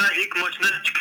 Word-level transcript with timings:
Hoca 0.00 0.12
ilk 0.12 0.36
maçına 0.36 0.82
çık 0.82 0.96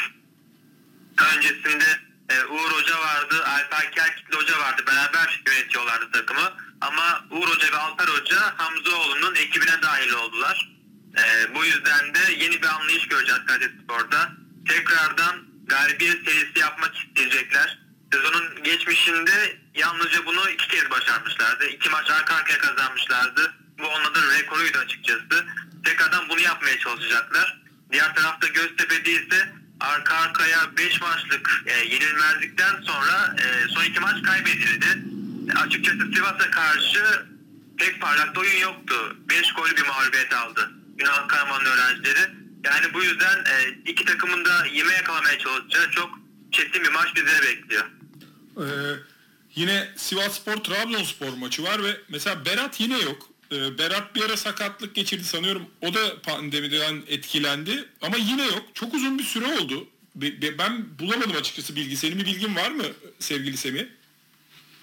öncesinde 1.35 1.85
e, 2.29 2.43
Uğur 2.43 2.71
Hoca 2.71 2.99
vardı, 2.99 3.45
Alper 3.45 3.91
Kerkitli 3.91 4.35
Hoca 4.35 4.59
vardı. 4.59 4.83
Beraber 4.87 5.41
yönetiyorlardı 5.47 6.11
takımı. 6.11 6.53
Ama 6.81 7.25
Uğur 7.31 7.47
Hoca 7.47 7.71
ve 7.71 7.77
Alper 7.77 8.07
Hoca 8.07 8.53
Hamzoğlu'nun 8.57 9.35
ekibine 9.35 9.81
dahil 9.81 10.13
oldular. 10.13 10.71
E, 11.17 11.55
bu 11.55 11.65
yüzden 11.65 12.13
de 12.13 12.19
yeni 12.37 12.61
bir 12.61 12.67
anlayış 12.67 13.07
göreceğiz 13.07 13.45
Kayserispor'da. 13.45 14.31
Tekrardan 14.67 15.45
galibiyet 15.65 16.25
serisi 16.25 16.59
yapmak 16.59 16.97
isteyecekler. 16.97 17.79
Sezonun 18.13 18.63
geçmişinde 18.63 19.57
yalnızca 19.75 20.25
bunu 20.25 20.49
iki 20.49 20.67
kez 20.67 20.89
başarmışlardı. 20.89 21.65
İki 21.67 21.89
maç 21.89 22.11
arka 22.11 22.35
arkaya 22.35 22.57
kazanmışlardı. 22.57 23.53
Bu 23.79 23.87
onların 23.87 24.39
rekoruydu 24.39 24.77
açıkçası. 24.77 25.45
Tekrardan 25.85 26.29
bunu 26.29 26.39
yapmaya 26.39 26.79
çalışacaklar. 26.79 27.59
Diğer 27.91 28.15
tarafta 28.15 28.47
Göztepe'de 28.47 28.85
ise 28.85 28.88
arka 30.39 30.43
arkaya 30.43 30.77
5 30.77 31.01
maçlık 31.01 31.63
e, 31.65 31.73
yenilmezlikten 31.73 32.81
sonra 32.81 33.35
e, 33.39 33.67
son 33.73 33.83
iki 33.83 33.99
maç 33.99 34.23
kaybedildi. 34.23 34.85
Açıkçası 35.55 35.97
Sivas'a 36.15 36.51
karşı 36.51 37.25
pek 37.77 38.01
parlak 38.01 38.37
oyun 38.37 38.61
yoktu. 38.61 39.17
5 39.29 39.53
golü 39.53 39.77
bir 39.77 39.87
mağlubiyet 39.87 40.33
aldı 40.33 40.71
Yunan 40.99 41.27
Karaman'ın 41.27 41.65
öğrencileri. 41.65 42.19
Yani 42.63 42.93
bu 42.93 43.03
yüzden 43.03 43.37
e, 43.37 43.69
iki 43.85 44.05
takımın 44.05 44.45
da 44.45 44.65
yeme 44.65 44.93
yakalamaya 44.93 45.39
çalışacağı 45.39 45.91
çok 45.91 46.19
kesin 46.51 46.83
bir 46.83 46.91
maç 46.91 47.15
bizleri 47.15 47.41
bekliyor. 47.41 47.85
Ee, 48.57 48.65
yine 49.55 49.89
Sivas 49.95 50.35
Spor 50.35 50.57
Trabzonspor 50.57 51.33
maçı 51.33 51.63
var 51.63 51.83
ve 51.83 51.97
mesela 52.09 52.45
Berat 52.45 52.79
yine 52.79 52.99
yok. 52.99 53.29
Ee, 53.51 53.77
Berat 53.77 54.15
bir 54.15 54.21
ara 54.21 54.37
sakatlık 54.37 54.95
geçirdi 54.95 55.23
sanıyorum. 55.23 55.65
O 55.81 55.93
da 55.93 56.21
pandemiden 56.21 57.03
etkilendi 57.07 57.85
ama 58.01 58.17
yine 58.17 58.45
yok. 58.45 58.63
Çok 58.73 58.93
uzun 58.93 59.19
bir 59.19 59.23
süre 59.23 59.45
oldu. 59.45 59.87
Be- 60.15 60.41
be- 60.41 60.57
Ben 60.57 60.99
bulamadım 60.99 61.35
açıkçası 61.35 61.75
bilgi. 61.75 61.97
Senin 61.97 62.19
bir 62.19 62.25
bilgin 62.25 62.55
var 62.55 62.71
mı 62.71 62.85
sevgili 63.19 63.57
Semih? 63.57 63.85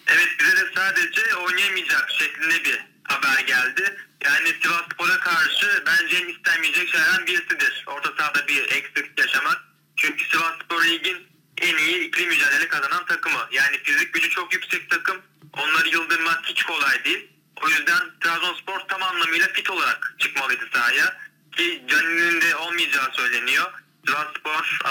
Evet 0.06 0.28
bize 0.40 0.56
de 0.56 0.70
sadece 0.74 1.34
oynayamayacak 1.34 2.10
şeklinde 2.18 2.64
bir 2.64 2.84
haber 3.04 3.40
geldi. 3.40 3.96
Yani 4.24 4.48
Sivas 4.62 4.82
Spor'a 4.92 5.20
karşı 5.20 5.84
bence 5.86 6.16
en 6.16 6.28
istenmeyecek 6.28 6.88
şeylerden 6.88 7.26
birisidir. 7.26 7.84
Orta 7.86 8.12
sahada 8.18 8.48
bir 8.48 8.62
eksiklik 8.62 9.18
yaşamak. 9.18 9.62
Çünkü 9.96 10.24
Sivas 10.24 10.52
Spor 10.64 10.84
Lig'in 10.84 11.26
en 11.58 11.76
iyi 11.76 12.08
ikili 12.08 12.26
mücadele 12.26 12.68
kazanan 12.68 13.06
takımı. 13.06 13.48
Yani 13.52 13.78
fizik 13.82 14.14
gücü 14.14 14.30
çok 14.30 14.52
yüksek 14.54 14.90
takım. 14.90 15.16
Onları 15.52 15.88
yıldırmak 15.88 16.46
hiç 16.46 16.62
kolay 16.62 17.04
değil. 17.04 17.26
O 17.62 17.68
yüzden 17.68 18.00
Trabzonspor 18.20 18.80
tam 18.80 19.02
anlamıyla 19.02 19.48
fit 19.52 19.70
olarak 19.70 20.14
çıkmalıydı 20.18 20.64
sahaya. 20.74 21.16
Ki 21.56 21.82
Canin'in 21.90 22.40
de 22.40 22.56
olmayacağı 22.56 23.12
söyleniyor. 23.12 23.72
Trabzonspor 24.06 24.35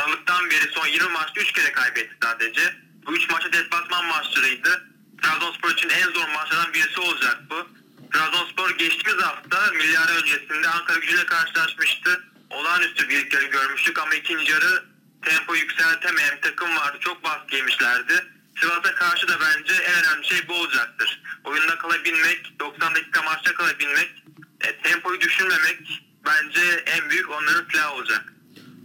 Aralık'tan 0.06 0.50
beri 0.50 0.72
son 0.72 0.88
20 0.88 1.10
maçta 1.10 1.42
3 1.42 1.52
kere 1.52 1.72
kaybetti 1.72 2.16
sadece. 2.24 2.76
Bu 3.06 3.16
3 3.16 3.30
maçta 3.30 3.54
deplasman 3.54 4.06
maçlarıydı. 4.06 4.88
Trabzonspor 5.22 5.72
için 5.72 5.90
en 5.90 6.12
zor 6.12 6.28
maçlardan 6.28 6.74
birisi 6.74 7.00
olacak 7.00 7.38
bu. 7.50 7.68
Trabzonspor 8.14 8.78
geçtiğimiz 8.78 9.24
hafta 9.24 9.72
milli 9.72 10.00
ara 10.00 10.12
öncesinde 10.12 10.70
Ankara 10.70 11.00
gücüyle 11.00 11.26
karşılaşmıştı. 11.26 12.24
Olağanüstü 12.50 13.10
bir 13.10 13.18
ilk 13.18 13.34
yarı 13.34 13.46
görmüştük 13.46 14.00
ama 14.00 14.16
ikinci 14.16 14.52
yarı 14.52 14.84
tempo 15.22 15.56
yükseltemeyen 15.56 16.40
takım 16.42 16.78
vardı. 16.78 16.98
Çok 17.02 17.24
baskı 17.24 17.56
yemişlerdi. 17.56 18.26
Sivas'a 18.62 18.96
karşı 18.96 19.28
da 19.28 19.40
bence 19.40 19.74
en 19.74 20.04
önemli 20.04 20.28
şey 20.28 20.48
bu 20.48 20.54
olacaktır. 20.54 21.22
Oyunda 21.44 21.78
kalabilmek, 21.78 22.60
90 22.60 22.96
dakika 22.96 23.22
maçta 23.22 23.54
kalabilmek, 23.54 24.24
e, 24.62 24.78
tempoyu 24.78 25.22
düşürmemek 25.22 26.04
bence 26.26 26.84
en 26.86 27.10
büyük 27.10 27.30
onların 27.30 27.66
silahı 27.72 27.94
olacak. 27.94 28.35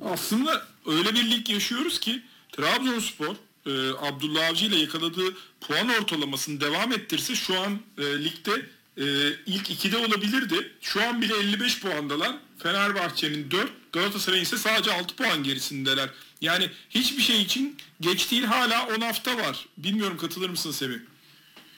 Aslında 0.04 0.66
öyle 0.86 1.14
bir 1.14 1.30
lig 1.30 1.50
yaşıyoruz 1.50 2.00
ki 2.00 2.22
Trabzonspor 2.52 3.34
e, 3.66 3.70
Abdullah 3.90 4.48
Avcı 4.48 4.66
ile 4.66 4.76
yakaladığı 4.76 5.34
puan 5.60 5.88
ortalamasını 5.88 6.60
devam 6.60 6.92
ettirse 6.92 7.34
şu 7.34 7.60
an 7.60 7.80
e, 7.98 8.02
ligde 8.24 8.66
e, 8.96 9.04
ilk 9.46 9.70
ikide 9.70 9.96
olabilirdi. 9.96 10.72
Şu 10.80 11.02
an 11.02 11.22
bile 11.22 11.36
55 11.36 11.80
puandalar. 11.80 12.32
Fenerbahçe'nin 12.62 13.50
4, 13.50 13.70
Galatasaray'ın 13.92 14.42
ise 14.42 14.58
sadece 14.58 14.92
6 14.92 15.16
puan 15.16 15.42
gerisindeler. 15.42 16.10
Yani 16.40 16.70
hiçbir 16.90 17.22
şey 17.22 17.42
için 17.42 17.76
geç 18.00 18.30
değil 18.30 18.44
hala 18.44 18.86
10 18.86 19.00
hafta 19.00 19.36
var. 19.36 19.66
Bilmiyorum 19.76 20.16
katılır 20.16 20.50
mısın 20.50 20.70
Semih? 20.70 20.98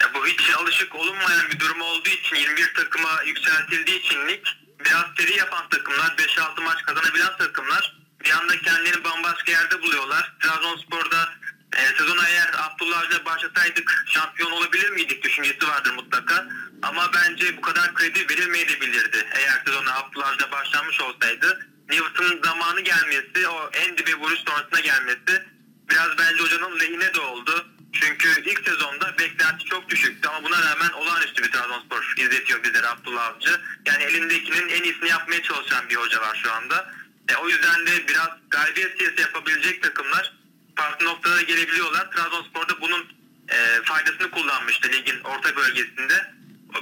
Ya 0.00 0.14
bu 0.14 0.26
hiç 0.26 0.50
alışık 0.56 0.94
olunmayan 0.94 1.50
bir 1.50 1.60
durum 1.60 1.80
olduğu 1.80 2.08
için 2.08 2.36
21 2.36 2.74
takıma 2.74 3.22
yükseltildiği 3.26 4.00
için 4.00 4.28
lig 4.28 4.40
biraz 4.84 5.04
seri 5.18 5.38
yapan 5.38 5.68
takımlar, 5.68 6.16
5-6 6.16 6.60
maç 6.64 6.82
kazanabilen 6.82 7.36
takımlar 7.38 8.01
bir 8.24 8.30
anda 8.30 8.58
kendilerini 8.58 9.04
bambaşka 9.04 9.52
yerde 9.52 9.82
buluyorlar. 9.82 10.32
Trabzonspor'da 10.40 11.32
e, 11.76 11.96
sezona 11.98 12.28
eğer 12.28 12.50
Abdullah 12.58 12.98
Avcı'yla 12.98 13.24
başlasaydık 13.24 14.04
şampiyon 14.06 14.50
olabilir 14.50 14.90
miydik 14.90 15.24
düşüncesi 15.24 15.68
vardır 15.68 15.94
mutlaka. 15.94 16.48
Ama 16.82 17.10
bence 17.14 17.56
bu 17.56 17.60
kadar 17.60 17.94
kredi 17.94 18.28
verilmeyebilirdi 18.28 19.26
eğer 19.32 19.62
sezona 19.66 19.94
Abdullah 19.94 20.28
Avcı'yla 20.28 20.52
başlanmış 20.52 21.00
olsaydı. 21.00 21.66
Newton'un 21.90 22.42
zamanı 22.44 22.80
gelmesi, 22.80 23.48
o 23.48 23.70
en 23.72 23.98
dibe 23.98 24.14
vuruş 24.14 24.38
sonrasına 24.48 24.80
gelmesi 24.80 25.46
biraz 25.90 26.18
bence 26.18 26.42
hocanın 26.42 26.80
lehine 26.80 27.14
de 27.14 27.20
oldu. 27.20 27.66
Çünkü 27.92 28.42
ilk 28.44 28.68
sezonda 28.68 29.18
beklenti 29.18 29.64
çok 29.64 29.88
düşüktü 29.88 30.28
ama 30.28 30.44
buna 30.44 30.62
rağmen 30.62 30.90
olağanüstü 30.90 31.42
bir 31.42 31.52
Trabzonspor 31.52 32.14
izletiyor 32.16 32.62
bizlere 32.64 32.88
Abdullah 32.88 33.26
Avcı. 33.26 33.60
Yani 33.86 34.02
elindekinin 34.02 34.68
en 34.68 34.82
iyisini 34.82 35.08
yapmaya 35.08 35.42
çalışan 35.42 35.88
bir 35.88 35.96
hoca 35.96 36.20
var 36.20 36.40
şu 36.42 36.52
anda. 36.52 36.92
E, 37.28 37.36
o 37.36 37.48
yüzden 37.48 37.86
de 37.86 38.08
biraz 38.08 38.28
galibiyet 38.50 38.98
siyasi 38.98 39.20
yapabilecek 39.20 39.82
takımlar 39.82 40.32
farklı 40.76 41.06
noktalara 41.06 41.42
gelebiliyorlar. 41.42 42.10
Trabzonspor'da 42.10 42.80
bunun 42.80 43.06
e, 43.48 43.82
faydasını 43.84 44.30
kullanmıştı 44.30 44.88
ligin 44.88 45.20
orta 45.20 45.56
bölgesinde. 45.56 46.32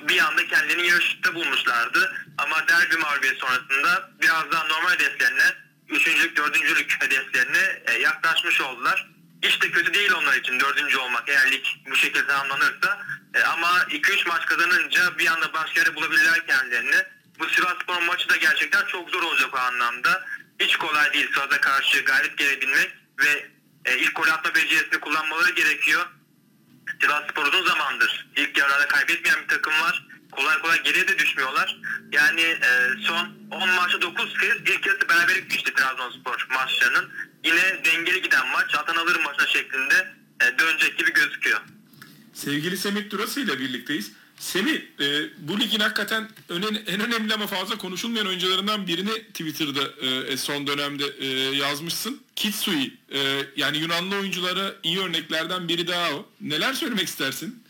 Bir 0.09 0.19
anda 0.19 0.47
kendilerini 0.47 0.89
yarışta 0.89 1.35
bulmuşlardı. 1.35 2.17
Ama 2.39 2.69
derbi 2.69 2.97
mağlubiyeti 2.97 3.39
sonrasında 3.39 4.11
biraz 4.23 4.51
daha 4.53 4.65
normal 4.65 4.91
hedeflerine, 4.91 5.55
üçüncülük, 5.89 6.37
dördüncülük 6.37 7.03
hedeflerine 7.03 7.83
e, 7.87 7.93
yaklaşmış 7.93 8.61
oldular. 8.61 9.11
Hiç 9.43 9.63
de 9.63 9.71
kötü 9.71 9.95
değil 9.95 10.13
onlar 10.13 10.37
için 10.37 10.61
dördüncü 10.61 10.99
olmak 10.99 11.29
eğer 11.29 11.53
lig 11.53 11.65
bu 11.91 11.97
şekilde 11.97 12.27
tamamlanırsa. 12.27 13.07
E, 13.35 13.43
ama 13.43 13.69
2-3 13.69 14.29
maç 14.29 14.47
kazanınca 14.47 15.19
bir 15.19 15.27
anda 15.27 15.53
başka 15.53 15.81
yere 15.81 15.95
bulabilirler 15.95 16.47
kendilerini. 16.47 17.05
Bu 17.41 17.49
Sivas 17.49 17.75
Spor 17.83 18.03
maçı 18.03 18.29
da 18.29 18.37
gerçekten 18.37 18.87
çok 18.87 19.11
zor 19.11 19.23
olacak 19.23 19.55
o 19.55 19.59
anlamda. 19.59 20.27
Hiç 20.59 20.77
kolay 20.77 21.13
değil 21.13 21.33
Sivas'a 21.35 21.61
karşı 21.61 22.05
galip 22.05 22.39
gelebilmek 22.39 22.91
ve 23.19 23.51
e, 23.85 23.99
ilk 23.99 24.17
gol 24.17 24.29
atma 24.29 24.55
becerisini 24.55 25.01
kullanmaları 25.01 25.51
gerekiyor. 25.51 26.07
Sivas 27.01 27.31
Spor 27.31 27.47
uzun 27.47 27.67
zamandır 27.67 28.29
ilk 28.37 28.59
yarıda 28.59 28.89
kaybetmeyen 28.89 29.43
bir 29.43 29.49
takım 29.49 29.73
var. 29.73 30.07
Kolay 30.33 30.59
kolay 30.59 30.83
geriye 30.83 31.09
de 31.09 31.19
düşmüyorlar. 31.19 31.81
Yani 32.13 32.41
e, 32.41 32.69
son 33.07 33.33
10 33.51 33.69
maçta 33.69 34.03
9 34.03 34.39
kez 34.39 34.57
ilk 34.57 34.87
yarısı 34.87 35.09
beraberlik 35.09 35.45
bitmişti 35.45 35.75
Trabzonspor 35.75 36.47
maçlarının. 36.55 37.13
Yine 37.45 37.85
dengeli 37.85 38.23
giden 38.23 38.47
maç, 38.49 38.75
atan 38.75 38.97
alır 38.97 39.21
maçına 39.25 39.47
şeklinde 39.47 40.15
e, 40.43 40.59
dönecek 40.59 40.99
gibi 40.99 41.13
gözüküyor. 41.13 41.61
Sevgili 42.35 42.77
Semih 42.77 43.11
Durası 43.11 43.41
ile 43.41 43.59
birlikteyiz. 43.59 44.13
Semih, 44.41 44.83
e, 45.01 45.07
bu 45.39 45.61
ligin 45.61 45.81
hakikaten 45.81 46.29
önen, 46.49 46.83
en 46.87 47.01
önemli 47.01 47.35
ama 47.35 47.47
fazla 47.47 47.79
konuşulmayan 47.79 48.27
oyuncularından 48.27 48.87
birini 48.87 49.23
Twitter'da 49.23 50.07
e, 50.33 50.37
son 50.37 50.67
dönemde 50.67 51.05
e, 51.19 51.27
yazmışsın. 51.57 52.23
Kitsui, 52.37 52.95
e, 53.13 53.19
yani 53.57 53.79
Yunanlı 53.79 54.17
oyunculara 54.17 54.75
iyi 54.83 55.01
örneklerden 55.01 55.69
biri 55.69 55.89
daha 55.89 56.11
o. 56.11 56.29
Neler 56.41 56.73
söylemek 56.73 57.09
istersin? 57.09 57.65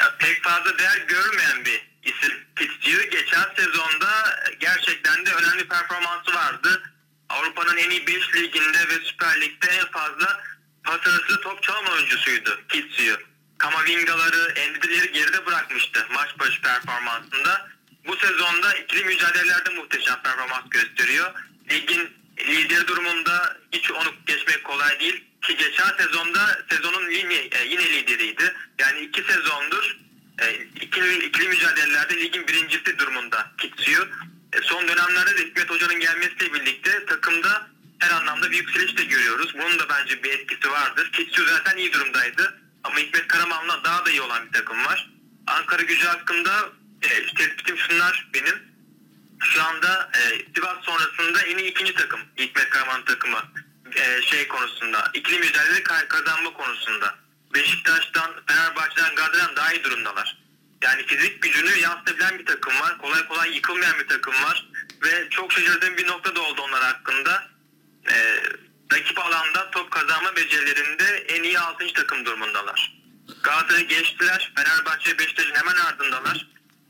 Ya, 0.00 0.16
pek 0.18 0.42
fazla 0.42 0.78
değer 0.78 1.04
görmeyen 1.08 1.64
bir 1.64 1.88
isim 2.02 2.32
Fitzgerald. 2.54 3.10
Geçen 3.10 3.54
sezonda 3.56 4.40
gerçekten 4.60 5.26
de 5.26 5.32
önemli 5.32 5.68
performansı 5.68 6.34
vardı. 6.34 6.82
Avrupa'nın 7.28 7.76
en 7.76 7.90
iyi 7.90 8.06
5 8.06 8.34
liginde 8.36 8.88
ve 8.88 9.04
Süper 9.04 9.40
Lig'de 9.40 9.66
en 9.66 9.90
fazla 9.90 10.42
pas 10.84 11.06
arası 11.06 11.40
top 11.40 11.62
çalma 11.62 11.90
oyuncusuydu 11.90 12.60
Fitzgerald. 12.68 13.27
Kamavingaları, 13.58 14.52
Endidileri 14.56 15.12
geride 15.12 15.46
bırakmıştı 15.46 16.06
maç 16.10 16.28
başı 16.38 16.62
performansında. 16.62 17.68
Bu 18.06 18.16
sezonda 18.16 18.74
ikili 18.74 19.04
mücadelelerde 19.04 19.70
muhteşem 19.70 20.22
performans 20.22 20.70
gösteriyor. 20.70 21.32
Ligin 21.70 22.10
lideri 22.38 22.86
durumunda 22.86 23.56
hiç 23.72 23.90
onu 23.90 24.14
geçmek 24.26 24.64
kolay 24.64 25.00
değil. 25.00 25.24
Ki 25.42 25.56
geçen 25.56 25.96
sezonda 25.96 26.58
sezonun 26.70 27.10
yine, 27.10 27.34
e, 27.34 27.64
yine 27.68 27.90
lideriydi. 27.90 28.54
Yani 28.78 29.00
iki 29.00 29.22
sezondur 29.22 29.96
e, 30.40 30.54
ikili, 30.80 31.26
ikili 31.26 31.48
mücadelelerde 31.48 32.16
ligin 32.16 32.48
birincisi 32.48 32.98
durumunda 32.98 33.52
Kitsuyu. 33.58 34.08
E, 34.52 34.60
son 34.62 34.88
dönemlerde 34.88 35.38
de 35.38 35.42
Hikmet 35.42 35.70
Hoca'nın 35.70 36.00
gelmesiyle 36.00 36.54
birlikte 36.54 37.06
takımda 37.06 37.68
her 37.98 38.10
anlamda 38.10 38.50
bir 38.50 38.56
yükseliş 38.56 38.98
de 38.98 39.04
görüyoruz. 39.04 39.54
Bunun 39.54 39.78
da 39.78 39.88
bence 39.88 40.22
bir 40.22 40.30
etkisi 40.30 40.70
vardır. 40.70 41.12
Kitsuyu 41.12 41.48
zaten 41.48 41.76
iyi 41.76 41.92
durumdaydı. 41.92 42.60
Ama 42.88 42.98
Hikmet 42.98 43.28
Karaman'la 43.28 43.84
daha 43.84 44.06
da 44.06 44.10
iyi 44.10 44.20
olan 44.22 44.46
bir 44.46 44.52
takım 44.52 44.84
var. 44.84 45.10
Ankara 45.46 45.82
gücü 45.82 46.06
hakkında 46.06 46.68
e, 47.02 47.08
tespitim 47.34 47.78
şunlar 47.78 48.28
benim. 48.34 48.62
şu 49.40 49.62
anda 49.62 50.10
e, 50.14 50.20
Sivas 50.54 50.84
sonrasında 50.84 51.42
en 51.42 51.58
iyi 51.58 51.70
ikinci 51.70 51.94
takım. 51.94 52.20
Hikmet 52.38 52.70
Karaman 52.70 53.04
takımı. 53.04 53.42
E, 53.96 54.22
şey 54.22 54.48
konusunda. 54.48 55.10
ikili 55.14 55.38
mücadele 55.38 55.78
ka- 55.78 56.08
kazanma 56.08 56.52
konusunda. 56.52 57.14
Beşiktaş'tan, 57.54 58.30
Fenerbahçe'den, 58.46 59.14
Galatasaray'dan 59.14 59.56
daha 59.56 59.72
iyi 59.72 59.84
durumdalar. 59.84 60.38
Yani 60.82 61.06
fizik 61.06 61.42
gücünü 61.42 61.78
yansıtabilen 61.78 62.38
bir 62.38 62.46
takım 62.46 62.80
var. 62.80 62.98
Kolay 62.98 63.28
kolay 63.28 63.54
yıkılmayan 63.54 63.98
bir 63.98 64.08
takım 64.08 64.34
var. 64.34 64.68
Ve 65.02 65.30
çok 65.30 65.52
şaşırdığım 65.52 65.96
bir 65.96 66.06
nokta 66.06 66.36
da 66.36 66.40
oldu 66.40 66.62
onlar 66.62 66.82
hakkında. 66.82 67.48
E, 68.10 68.40
rakip 68.92 69.18
alanda 69.18 69.70
top 69.70 69.90
kazanma 69.90 70.36
becerilerinde 70.36 71.24
en 71.28 71.42
iyi 71.42 71.58
6. 71.58 71.92
takım 71.92 72.24
durumundalar. 72.24 72.98
Galatasaray'ı 73.42 73.88
geçtiler. 73.88 74.52
Fenerbahçe 74.56 75.18
Beşiktaş'ın 75.18 75.54
hemen 75.54 75.76
ardındalar. 75.76 76.46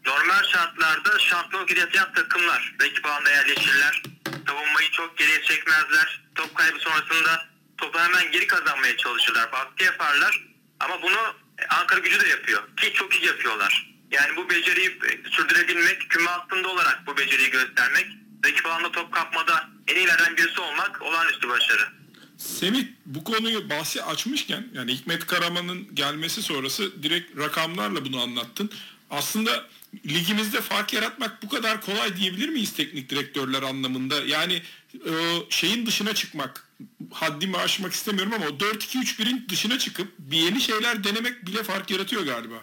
Normal 0.06 0.43
şartlarda 0.45 1.19
şampiyonluk 1.19 1.77
yaratan 1.77 2.12
takımlar 2.12 2.75
rakip 2.83 3.06
alanda 3.06 3.31
yerleşirler. 3.31 4.03
Savunmayı 4.47 4.91
çok 4.91 5.19
geriye 5.19 5.43
çekmezler. 5.43 6.21
Top 6.35 6.55
kaybı 6.55 6.79
sonrasında 6.79 7.47
topu 7.79 7.99
hemen 7.99 8.33
geri 8.33 8.47
kazanmaya 8.47 8.97
çalışırlar. 8.97 9.53
Baskı 9.53 9.85
yaparlar. 9.85 10.41
Ama 10.81 11.03
bunu 11.03 11.35
Ankara 11.69 12.00
gücü 12.00 12.21
de 12.21 12.29
yapıyor. 12.29 12.62
Ki 12.77 12.93
çok 12.93 13.15
iyi 13.15 13.27
yapıyorlar. 13.27 13.89
Yani 14.11 14.37
bu 14.37 14.50
beceriyi 14.50 15.00
sürdürebilmek, 15.31 16.11
küme 16.11 16.31
altında 16.31 16.69
olarak 16.69 17.06
bu 17.06 17.17
beceriyi 17.17 17.50
göstermek, 17.50 18.06
rakip 18.45 18.67
alanda 18.67 18.93
top 18.93 19.12
kapmada 19.12 19.69
en 19.88 19.96
iyilerden 19.96 20.37
birisi 20.37 20.61
olmak 20.61 21.02
olağanüstü 21.02 21.49
başarı. 21.49 21.88
Semih 22.37 22.87
bu 23.06 23.25
konuyu 23.25 23.70
bahsi 23.70 24.02
açmışken 24.02 24.67
yani 24.75 24.94
Hikmet 24.94 25.26
Karaman'ın 25.26 25.94
gelmesi 25.94 26.43
sonrası 26.43 27.02
direkt 27.02 27.38
rakamlarla 27.38 28.05
bunu 28.05 28.23
anlattın. 28.23 28.70
Aslında 29.11 29.67
ligimizde 30.06 30.61
fark 30.61 30.93
yaratmak 30.93 31.43
bu 31.43 31.49
kadar 31.49 31.81
kolay 31.81 32.17
diyebilir 32.17 32.49
miyiz 32.49 32.73
teknik 32.73 33.08
direktörler 33.08 33.62
anlamında? 33.62 34.25
Yani 34.26 34.62
e, 34.94 35.12
şeyin 35.50 35.87
dışına 35.87 36.14
çıkmak, 36.14 36.69
haddimi 37.12 37.56
aşmak 37.56 37.93
istemiyorum 37.93 38.32
ama 38.32 38.46
o 38.46 38.49
4-2-3-1'in 38.49 39.46
dışına 39.49 39.79
çıkıp 39.79 40.12
bir 40.19 40.37
yeni 40.37 40.61
şeyler 40.61 41.05
denemek 41.05 41.46
bile 41.46 41.62
fark 41.62 41.90
yaratıyor 41.90 42.23
galiba. 42.23 42.55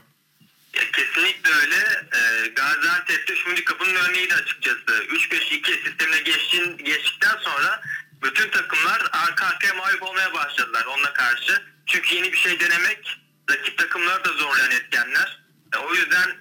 Ya 0.73 0.81
kesinlikle 0.91 1.49
öyle. 1.49 1.94
Gaziantep'te 2.53 3.35
şimdi 3.35 3.63
kapının 3.63 3.95
örneğiydi 3.95 4.33
açıkçası. 4.33 5.05
3-5-2 5.09 5.83
sistemine 5.83 6.19
geçtiğin, 6.19 6.77
geçtikten 6.77 7.37
sonra 7.37 7.81
bütün 8.23 8.49
takımlar 8.49 9.01
arka 9.11 9.45
arkaya 9.45 9.73
mağlup 9.73 10.03
olmaya 10.03 10.33
başladılar 10.33 10.85
onunla 10.85 11.13
karşı. 11.13 11.61
Çünkü 11.85 12.15
yeni 12.15 12.33
bir 12.33 12.37
şey 12.37 12.59
denemek 12.59 13.19
rakip 13.49 13.77
takımları 13.77 14.25
da 14.25 14.33
zorlayan 14.33 14.71
etkenler. 14.71 15.43
E, 15.75 15.77
o 15.77 15.93
yüzden 15.93 16.37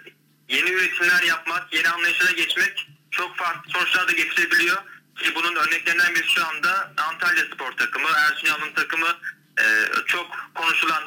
yeni 0.49 0.71
üretimler 0.71 1.23
yapmak, 1.23 1.73
yeni 1.73 1.89
anlayışlara 1.89 2.33
geçmek 2.33 2.89
çok 3.11 3.37
farklı 3.37 3.71
sonuçlar 3.71 4.09
da 4.09 4.13
getirebiliyor. 4.13 4.77
Ki 5.19 5.35
bunun 5.35 5.57
örneklerinden 5.57 6.15
biri 6.15 6.29
şu 6.29 6.47
anda 6.47 6.93
Antalya 6.97 7.45
Spor 7.45 7.73
takımı, 7.73 8.09
Ersun 8.09 8.47
Yanal'ın 8.47 8.75
takımı 8.75 9.19
e, 9.61 9.65
çok 10.07 10.51
konuşulan 10.55 11.03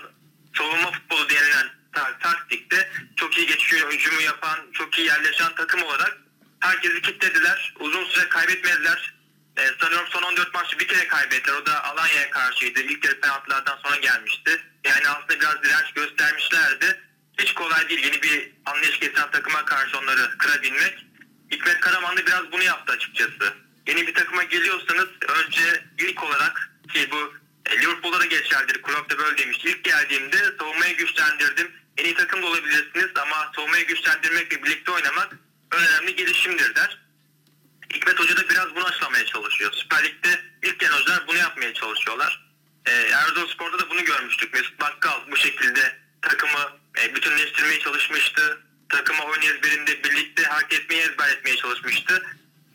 savunma 0.57 0.91
futbolu 0.91 1.29
denilen 1.29 1.67
ta- 1.93 2.17
taktikte 2.19 2.91
çok 3.15 3.37
iyi 3.37 3.47
geçiyor 3.47 3.93
hücumu 3.93 4.21
yapan, 4.21 4.59
çok 4.73 4.96
iyi 4.96 4.96
yerleşen 5.07 5.55
takım 5.55 5.83
olarak 5.83 6.17
herkesi 6.59 7.01
kilitlediler. 7.01 7.73
Uzun 7.79 8.05
süre 8.05 8.29
kaybetmediler. 8.29 9.13
Ee, 9.57 9.69
sanıyorum 9.81 10.07
son 10.09 10.23
14 10.23 10.53
maçı 10.53 10.79
bir 10.79 10.87
kere 10.87 11.07
kaybettiler. 11.07 11.55
O 11.55 11.65
da 11.65 11.83
Alanya'ya 11.83 12.29
karşıydı. 12.29 12.79
İlk 12.79 13.03
kere 13.03 13.19
penaltılardan 13.19 13.77
sonra 13.83 13.95
gelmişti. 13.95 14.61
Yani 14.83 15.09
aslında 15.09 15.39
biraz 15.39 15.63
direnç 15.63 15.93
göstermişlerdi. 15.95 17.01
Hiç 17.37 17.53
kolay 17.53 17.89
değil 17.89 18.03
yeni 18.03 18.21
bir 18.21 18.51
anlayış 18.65 18.99
getiren 18.99 19.31
takıma 19.31 19.65
karşı 19.65 19.97
onları 19.97 20.37
kırabilmek. 20.37 21.05
Hikmet 21.51 21.79
Karaman 21.79 22.17
da 22.17 22.25
biraz 22.25 22.51
bunu 22.51 22.63
yaptı 22.63 22.93
açıkçası. 22.93 23.53
Yeni 23.87 24.07
bir 24.07 24.13
takıma 24.13 24.43
geliyorsanız 24.43 25.07
önce 25.27 25.85
ilk 25.97 26.23
olarak 26.23 26.71
ki 26.93 27.07
bu 27.11 27.33
e, 27.65 27.81
Liverpool'da 27.81 28.19
da 28.19 28.25
geçerlidir. 28.25 28.81
Klopp 28.81 29.09
da 29.09 29.17
böyle 29.17 29.37
demişti. 29.37 29.69
İlk 29.69 29.83
geldiğimde 29.83 30.37
savunmayı 30.59 30.97
güçlendirdim. 30.97 31.71
En 31.97 32.05
iyi 32.05 32.15
takım 32.15 32.41
da 32.41 32.45
olabilirsiniz 32.45 33.11
ama 33.21 33.51
savunmayı 33.55 33.87
güçlendirmek 33.87 34.53
ve 34.53 34.63
birlikte 34.63 34.91
oynamak 34.91 35.37
önemli 35.71 36.15
gelişimdir 36.15 36.75
der. 36.75 36.97
Hikmet 37.93 38.19
Hoca 38.19 38.37
da 38.37 38.49
biraz 38.49 38.75
bunu 38.75 38.85
aşılamaya 38.85 39.25
çalışıyor. 39.25 39.71
Süper 39.73 40.03
Lig'de 40.03 40.41
ilk 40.63 40.79
gelen 40.79 40.91
hocalar 40.91 41.27
bunu 41.27 41.37
yapmaya 41.37 41.73
çalışıyorlar. 41.73 42.47
Ee, 42.85 42.91
Erzurumspor'da 42.91 43.79
da 43.79 43.89
bunu 43.89 44.05
görmüştük. 44.05 44.53
Mesut 44.53 44.79
Bakkal 44.81 45.31
bu 45.31 45.37
şekilde 45.37 45.97
takımı 46.21 46.79
e, 47.01 47.15
bütünleştirmeye 47.15 47.79
çalışmıştı. 47.79 48.61
Takıma 48.89 49.23
oyun 49.23 49.41
ezberinde 49.41 50.03
birlikte 50.03 50.43
hak 50.43 50.73
etmeyi 50.73 51.01
ezber 51.01 51.29
etmeye 51.29 51.55
çalışmıştı. 51.55 52.25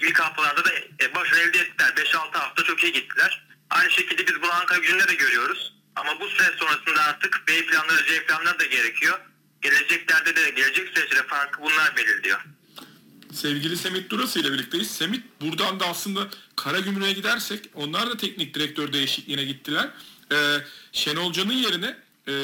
İlk 0.00 0.20
haftalarda 0.20 0.64
da 0.64 0.70
e, 1.00 1.14
başarı 1.14 1.40
elde 1.40 1.58
ettiler. 1.58 1.88
5-6 1.96 2.38
hafta 2.38 2.64
çok 2.64 2.84
iyi 2.84 2.92
gittiler. 2.92 3.46
Aynı 3.70 3.90
şekilde 3.90 4.26
biz 4.26 4.42
bunu 4.42 4.52
Ankara 4.52 4.78
gücünde 4.78 5.08
de 5.08 5.14
görüyoruz. 5.14 5.71
Ama 5.96 6.20
bu 6.20 6.28
süre 6.28 6.56
sonrasında 6.58 7.04
artık 7.04 7.42
B 7.48 7.66
planları, 7.66 8.06
C 8.06 8.26
planları 8.26 8.58
da 8.58 8.64
gerekiyor. 8.64 9.20
Geleceklerde 9.62 10.36
de, 10.36 10.50
gelecek 10.50 10.88
süreçte 10.88 11.22
farkı 11.26 11.62
bunlar 11.62 11.96
belirliyor. 11.96 12.44
Sevgili 13.32 13.76
Semih 13.76 14.08
Durası 14.10 14.40
ile 14.40 14.52
birlikteyiz. 14.52 14.90
Semih 14.90 15.20
buradan 15.40 15.80
da 15.80 15.86
aslında 15.86 16.28
Karagümrük'e 16.56 17.12
gidersek 17.12 17.70
onlar 17.74 18.10
da 18.10 18.16
teknik 18.16 18.54
direktör 18.54 18.92
değişikliğine 18.92 19.44
gittiler. 19.44 19.90
Ee, 20.32 20.58
Şenol 20.92 21.32
Can'ın 21.32 21.52
yerine 21.52 21.96
e, 22.28 22.34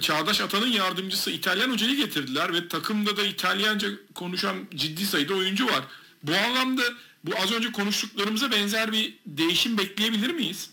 Çağdaş 0.00 0.40
Atan'ın 0.40 0.66
yardımcısı 0.66 1.30
İtalyan 1.30 1.70
hocayı 1.70 1.96
getirdiler 1.96 2.54
ve 2.54 2.68
takımda 2.68 3.16
da 3.16 3.22
İtalyanca 3.22 3.88
konuşan 4.14 4.56
ciddi 4.74 5.06
sayıda 5.06 5.34
oyuncu 5.34 5.66
var. 5.66 5.84
Bu 6.22 6.34
anlamda 6.34 6.82
bu 7.24 7.36
az 7.42 7.52
önce 7.52 7.72
konuştuklarımıza 7.72 8.50
benzer 8.50 8.92
bir 8.92 9.14
değişim 9.26 9.78
bekleyebilir 9.78 10.30
miyiz? 10.30 10.70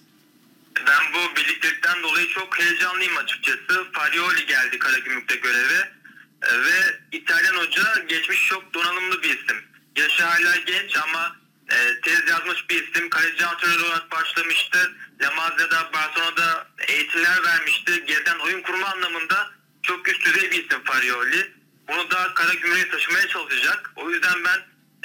Bu 1.14 1.36
birliktelikten 1.36 2.04
dolayı 2.04 2.30
çok 2.30 2.60
heyecanlıyım 2.60 3.18
açıkçası. 3.18 3.92
Farioli 3.94 4.46
geldi 4.46 4.80
Karagümrük'te 4.80 5.36
göreve 5.36 6.02
Ee, 6.44 6.64
ve 6.64 7.00
İtalyan 7.12 7.56
hoca 7.56 7.84
geçmiş 8.08 8.48
çok 8.48 8.74
donanımlı 8.74 9.24
bir 9.24 9.30
isim. 9.30 9.58
Yaşı 9.96 10.24
hala 10.24 10.56
genç 10.56 10.98
ama 10.98 11.36
e, 11.72 12.02
tez 12.02 12.30
yazmış 12.30 12.70
bir 12.70 12.84
isim. 12.84 13.10
Kaleci 13.10 13.46
antrenör 13.46 13.80
olarak 13.80 14.12
başlamıştı. 14.12 14.92
La 15.22 15.32
Mazia'da, 15.32 15.94
Barcelona'da 15.94 16.68
eğitimler 16.88 17.44
vermişti. 17.44 18.06
Geriden 18.06 18.40
oyun 18.40 18.62
kurma 18.62 18.88
anlamında 18.88 19.52
çok 19.84 20.08
üst 20.08 20.26
düzey 20.26 20.52
bir 20.52 20.66
isim 20.66 20.84
Farioli. 20.84 21.52
Bunu 21.88 22.12
da 22.12 22.34
Karagümrük'e 22.34 22.90
taşımaya 22.90 23.28
çalışacak. 23.28 23.92
O 23.96 24.12
yüzden 24.12 24.44
ben 24.46 24.60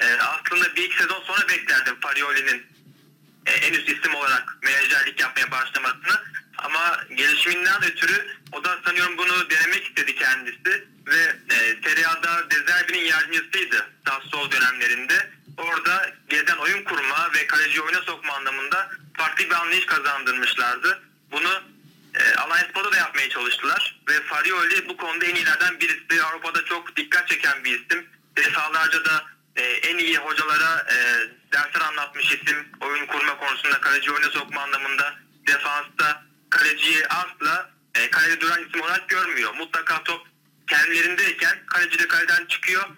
e, 0.06 0.20
aslında 0.20 0.76
bir 0.76 0.84
iki 0.84 0.96
sezon 0.96 1.22
sonra 1.22 1.48
beklerdim 1.48 2.00
Farioli'nin 2.00 2.66
e, 3.46 3.52
en 3.52 3.72
üst 3.72 3.88
isim 3.88 4.14
olarak 4.14 4.58
menajerlik 4.62 5.20
yapmaya 5.20 5.50
başlamasını. 5.50 6.22
Ama 6.58 7.00
gelişiminden 7.14 7.84
ötürü 7.84 8.26
o 8.52 8.64
da 8.64 8.78
sanıyorum 8.84 9.18
bunu 9.18 9.50
denemek 9.50 9.86
istedi 9.86 10.14
kendisi. 10.14 10.84
Ve 11.06 11.36
e, 11.54 11.56
Serie 11.84 12.06
A'da 12.06 12.50
Dezerbi'nin 12.50 13.04
yardımcısıydı 13.04 13.90
Sassuolo 14.08 14.50
dönemlerinde. 14.50 15.30
Orada 15.58 16.10
geriden 16.28 16.56
oyun 16.56 16.84
kurma 16.84 17.32
ve 17.34 17.46
kaleci 17.46 17.82
oyuna 17.82 18.00
sokma 18.00 18.32
anlamında 18.32 18.90
farklı 19.14 19.44
bir 19.44 19.54
anlayış 19.54 19.86
kazandırmışlardı. 19.86 21.02
Bunu 21.32 21.62
e, 22.14 22.34
Alliance 22.34 22.68
Spor'da 22.70 22.92
da 22.92 22.96
yapmaya 22.96 23.28
çalıştılar. 23.28 24.00
Ve 24.08 24.20
Farioli 24.20 24.88
bu 24.88 24.96
konuda 24.96 25.24
en 25.24 25.34
iyilerden 25.34 25.80
birisi. 25.80 26.22
Avrupa'da 26.22 26.64
çok 26.64 26.96
dikkat 26.96 27.28
çeken 27.28 27.64
bir 27.64 27.80
isim. 27.80 28.06
Defalarca 28.36 29.04
da 29.04 29.24
e, 29.56 29.62
en 29.62 29.98
iyi 29.98 30.18
hocalara 30.18 30.86
e, 30.90 30.96
dersler 31.56 31.80
anlatmış 31.80 32.32
isim. 32.32 32.68
Oyun 32.80 33.06
kurma 33.06 33.38
konusunda 33.38 33.80
kaleci 33.80 34.12
oyuna 34.12 34.30
sokma 34.30 34.60
anlamında 34.60 35.14
defansta 35.46 36.24
kaleciyi 36.50 37.06
asla 37.08 37.70
e, 37.94 38.10
kalede 38.10 38.40
duran 38.40 38.64
isim 38.64 38.80
olarak 38.82 39.08
görmüyor. 39.08 39.54
Mutlaka 39.54 40.02
top 40.02 40.26
kendilerindeyken 40.66 41.66
kaleci 41.66 41.98
de 41.98 42.08
kaleden 42.08 42.46
çıkıyor. 42.46 42.88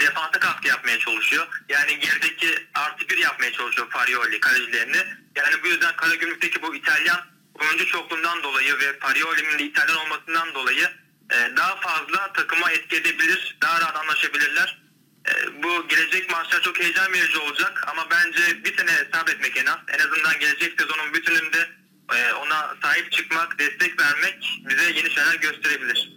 Defansa 0.00 0.30
katkı 0.30 0.68
yapmaya 0.68 0.98
çalışıyor. 0.98 1.48
Yani 1.68 1.98
gerideki 1.98 2.68
artı 2.74 3.08
bir 3.08 3.18
yapmaya 3.18 3.52
çalışıyor 3.52 3.90
Farioli 3.90 4.40
kalecilerini. 4.40 5.04
Yani 5.36 5.62
bu 5.62 5.68
yüzden 5.68 5.96
Karagümrük'teki 5.96 6.62
bu 6.62 6.74
İtalyan 6.74 7.20
oyuncu 7.54 7.86
çokluğundan 7.86 8.42
dolayı 8.42 8.78
ve 8.78 8.98
Farioli'nin 8.98 9.58
de 9.58 9.64
İtalyan 9.64 9.98
olmasından 9.98 10.54
dolayı 10.54 10.90
e, 11.30 11.56
daha 11.56 11.76
fazla 11.76 12.32
takıma 12.32 12.70
etki 12.70 12.96
edebilir, 12.96 13.58
daha 13.62 13.80
rahat 13.80 13.96
anlaşabilirler. 13.96 14.80
E, 15.28 15.62
bu 15.62 15.88
gelecek 15.88 16.30
maçlar 16.30 16.62
çok 16.62 16.80
heyecan 16.80 17.12
verici 17.12 17.38
olacak 17.38 17.84
ama 17.86 18.06
bence 18.10 18.64
bir 18.64 18.76
sene 18.76 18.90
sabretmek 19.12 19.56
en 19.56 19.66
az. 19.66 19.78
En 19.88 19.98
azından 19.98 20.38
gelecek 20.40 20.80
sezonun 20.80 21.14
bütününde 21.14 21.68
e, 22.14 22.32
ona 22.32 22.76
sahip 22.82 23.12
çıkmak, 23.12 23.58
destek 23.58 24.00
vermek 24.00 24.60
bize 24.68 24.84
yeni 24.84 25.10
şeyler 25.10 25.34
gösterebilir. 25.34 26.12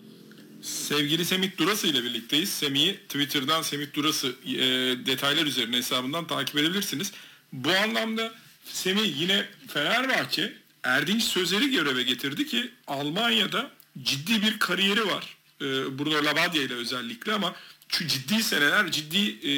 Sevgili 0.64 1.26
Semih 1.26 1.58
Durası 1.58 1.88
ile 1.88 2.04
birlikteyiz. 2.04 2.50
Semih'i 2.50 2.98
Twitter'dan 2.98 3.62
Semih 3.62 3.94
Durası 3.94 4.28
e, 4.46 4.58
detaylar 5.06 5.46
üzerine 5.46 5.78
hesabından 5.78 6.28
takip 6.28 6.58
edebilirsiniz. 6.58 7.12
Bu 7.52 7.72
anlamda 7.72 8.34
Semih 8.66 9.22
yine 9.22 9.46
Fenerbahçe 9.74 10.54
Erdinç 10.84 11.24
Sözer'i 11.24 11.72
göreve 11.72 12.04
getirdi 12.04 12.48
ki 12.48 12.72
Almanya'da 12.88 13.72
ciddi 14.04 14.42
bir 14.42 14.60
kariyeri 14.60 15.08
var. 15.08 15.38
E, 15.62 15.66
Bruno 16.00 16.26
Labbadia 16.26 16.62
ile 16.62 16.74
özellikle 16.74 17.34
ama 17.34 17.56
ciddi 17.98 18.44
seneler 18.44 18.92
ciddi 18.92 19.48
e, 19.50 19.54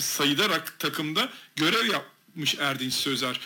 sayıda 0.00 0.48
rak, 0.48 0.78
takımda 0.78 1.32
görev 1.56 1.86
yapmış 1.86 2.54
Erdinç 2.58 2.92
Sözer. 2.92 3.40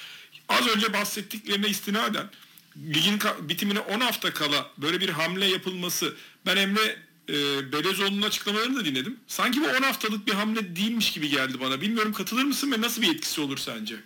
Az 0.49 0.67
önce 0.67 0.93
bahsettiklerine 0.93 1.69
istinaden 1.69 2.31
ligin 2.77 3.21
bitimine 3.41 3.81
10 3.81 4.01
hafta 4.01 4.35
kala 4.35 4.71
böyle 4.79 5.01
bir 5.01 5.09
hamle 5.09 5.47
yapılması 5.47 6.15
ben 6.47 6.57
Emre 6.57 6.97
e, 7.29 7.73
Belezoğlu'nun 7.73 8.23
açıklamalarını 8.23 8.81
da 8.81 8.85
dinledim. 8.85 9.21
Sanki 9.27 9.61
bu 9.61 9.67
10 9.67 9.83
haftalık 9.83 10.27
bir 10.27 10.33
hamle 10.33 10.77
değilmiş 10.77 11.13
gibi 11.13 11.29
geldi 11.29 11.61
bana. 11.61 11.81
Bilmiyorum 11.81 12.13
katılır 12.13 12.45
mısın 12.45 12.73
ve 12.73 12.81
nasıl 12.81 13.03
bir 13.03 13.15
etkisi 13.15 13.41
olur 13.41 13.59
sence? 13.59 13.97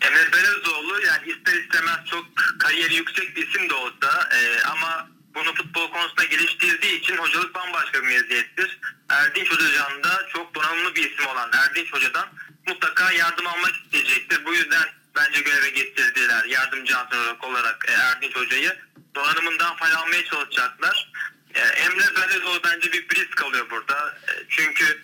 Emre 0.00 0.32
Belezoğlu 0.32 1.00
yani 1.06 1.32
ister 1.32 1.62
istemez 1.62 1.98
çok 2.10 2.26
kariyeri 2.58 2.94
yüksek 2.94 3.36
bir 3.36 3.48
isim 3.48 3.70
de 3.70 3.74
olsa 3.74 4.28
e, 4.34 4.62
ama 4.62 5.08
bunu 5.34 5.54
futbol 5.54 5.90
konusunda 5.90 6.24
geliştirdiği 6.24 7.00
için 7.00 7.16
hocalık 7.16 7.54
bambaşka 7.54 8.02
bir 8.02 8.06
meziyettir. 8.06 8.78
Erdinç 9.08 9.50
Hocacan 9.50 10.04
da 10.04 10.28
çok 10.32 10.54
donanımlı 10.54 10.94
bir 10.94 11.10
isim 11.10 11.26
olan 11.26 11.50
Erdinç 11.52 11.92
Hoca'dan 11.92 12.28
mutlaka 12.66 13.12
yardım 13.12 13.46
almak 13.46 13.74
isteyecektir. 13.84 14.44
Bu 14.44 14.54
yüzden 14.54 14.88
bence 15.16 15.40
göreve 15.40 15.70
getirdiler 15.70 16.44
yardımcı 16.44 16.98
antrenör 16.98 17.36
olarak 17.42 17.86
e, 17.88 17.92
Erdinç 17.92 18.36
Hoca'yı. 18.36 18.76
Donanımından 19.14 19.76
faydalanmaya 19.76 20.24
çalışacaklar. 20.24 21.12
E, 21.54 21.60
Emre 21.60 22.16
Belezoğlu 22.16 22.60
bence 22.64 22.92
bir 22.92 23.08
risk 23.08 23.42
alıyor 23.42 23.70
burada. 23.70 24.18
E, 24.28 24.32
çünkü 24.48 25.02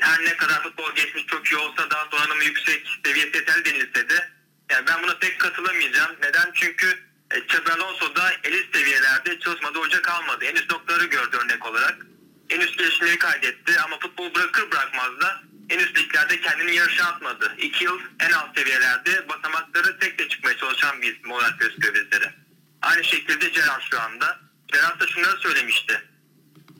her 0.00 0.24
ne 0.24 0.36
kadar 0.36 0.62
futbol 0.62 0.94
geçmiş 0.94 1.26
çok 1.26 1.52
iyi 1.52 1.56
olsa 1.56 1.90
da 1.90 2.08
donanımı 2.12 2.44
yüksek 2.44 2.86
seviyesi 3.04 3.36
yeterli 3.36 3.64
denilse 3.64 4.08
de 4.08 4.30
yani 4.70 4.86
ben 4.86 5.02
buna 5.02 5.18
pek 5.18 5.40
katılamayacağım. 5.40 6.16
Neden? 6.22 6.50
Çünkü 6.54 7.05
Xabi 7.34 7.72
Alonso 7.72 8.16
da 8.16 8.32
elit 8.44 8.76
seviyelerde 8.76 9.38
çalışmadı 9.40 9.78
hoca 9.78 10.02
kalmadı. 10.02 10.44
En 10.44 10.54
üst 10.54 10.70
noktaları 10.70 11.04
gördü 11.04 11.36
örnek 11.36 11.66
olarak. 11.66 12.06
En 12.50 12.60
üst 12.60 12.78
gelişmeyi 12.78 13.18
kaydetti 13.18 13.80
ama 13.80 13.98
futbol 13.98 14.34
bırakır 14.34 14.70
bırakmaz 14.70 15.20
da 15.20 15.42
en 15.70 15.78
üst 15.78 15.98
liglerde 15.98 16.40
kendini 16.40 16.74
yarışa 16.76 17.04
atmadı. 17.04 17.54
İki 17.58 17.84
yıl 17.84 17.98
en 18.20 18.32
alt 18.32 18.58
seviyelerde 18.58 19.28
basamakları 19.28 19.98
tek 19.98 20.18
de 20.18 20.28
çıkmaya 20.28 20.56
çalışan 20.56 21.02
bir 21.02 21.16
isim 21.16 21.30
olarak 21.30 21.60
gözüküyor 21.60 21.94
bizlere. 21.94 22.34
Aynı 22.82 23.04
şekilde 23.04 23.48
Gerard 23.48 23.82
şu 23.90 24.00
anda. 24.00 24.40
Gerard 24.72 25.00
da 25.00 25.06
şunları 25.06 25.36
söylemişti. 25.40 26.02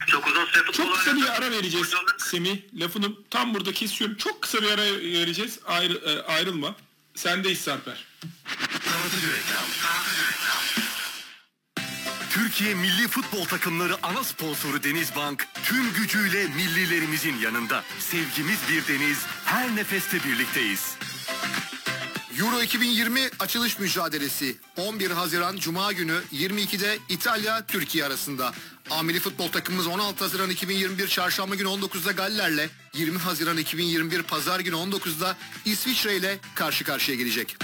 Çok 0.07 0.27
uzun 0.27 0.45
süre 0.47 0.63
futbol 0.63 0.85
Çok 0.85 0.95
kısa 0.99 1.17
bir 1.17 1.29
ara 1.29 1.51
vereceğiz 1.51 1.87
Hocalık- 1.87 2.23
Semih. 2.23 2.57
Lafını 2.81 3.09
tam 3.31 3.55
burada 3.55 3.73
kesiyorum. 3.73 4.17
Çok 4.17 4.43
kısa 4.43 4.63
bir 4.63 4.71
ara 4.71 4.83
vereceğiz. 5.03 5.59
Ayrı, 5.67 5.93
e, 5.95 6.23
ayrılma. 6.23 6.77
Sendeyiz 7.15 7.61
Sarper. 7.61 8.05
Türkiye 12.31 12.75
Milli 12.75 13.09
Futbol 13.09 13.45
Takımları 13.45 13.97
ana 14.03 14.25
sponsoru 14.25 14.83
Denizbank 14.83 15.47
tüm 15.65 15.93
gücüyle 15.93 16.47
millilerimizin 16.47 17.37
yanında. 17.39 17.85
Sevgimiz 17.99 18.59
bir 18.71 18.95
deniz, 18.95 19.19
her 19.45 19.77
nefeste 19.77 20.25
birlikteyiz. 20.25 20.95
Euro 22.39 22.63
2020 22.63 23.21
açılış 23.41 23.79
mücadelesi 23.79 24.57
11 24.77 25.11
Haziran 25.11 25.57
Cuma 25.57 25.93
günü 25.93 26.21
22'de 26.33 26.99
İtalya 27.09 27.67
Türkiye 27.67 28.05
arasında. 28.05 28.53
Amili 28.91 29.21
futbol 29.21 29.49
takımımız 29.49 29.87
16 29.87 30.25
Haziran 30.25 30.51
2021 30.51 31.09
Çarşamba 31.09 31.55
günü 31.55 31.69
19'da 31.69 32.13
Galler'le 32.13 32.69
20 32.95 33.19
Haziran 33.19 33.57
2021 33.57 34.23
Pazar 34.23 34.61
günü 34.61 34.75
19'da 34.75 35.37
İsviçre 35.65 36.17
ile 36.17 36.39
karşı 36.55 36.85
karşıya 36.85 37.17
gelecek. 37.17 37.57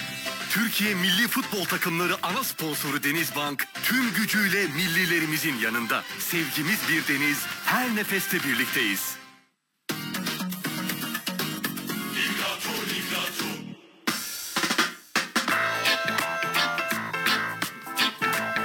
Türkiye 0.53 0.95
Milli 0.95 1.29
Futbol 1.29 1.65
Takımları 1.65 2.17
ana 2.23 2.45
sponsoru 2.45 3.03
Denizbank 3.03 3.65
tüm 3.85 4.15
gücüyle 4.15 4.67
millilerimizin 4.67 5.59
yanında. 5.59 6.05
Sevgimiz 6.19 6.79
bir 6.89 7.15
deniz, 7.15 7.39
her 7.65 7.97
nefeste 7.97 8.37
birlikteyiz. 8.37 9.17